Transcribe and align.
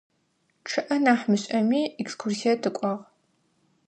Чъыӏэ 0.69 0.97
нахь 1.03 1.25
мышӏэми, 1.29 1.81
экскурсие 2.01 2.53
тыкӏуагъ. 2.61 3.03